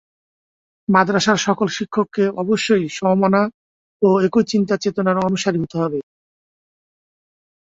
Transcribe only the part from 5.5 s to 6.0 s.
হতে হবে।